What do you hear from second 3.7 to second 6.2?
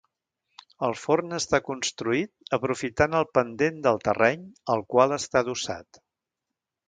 del terreny al qual està adossat.